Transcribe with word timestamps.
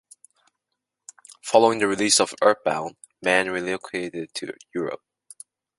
Following 1.43 1.77
the 1.77 1.85
release 1.87 2.19
of 2.19 2.33
"Earthbound", 2.41 2.95
Mann 3.21 3.51
relocated 3.51 4.33
to 4.33 4.51
Europe. 4.73 5.03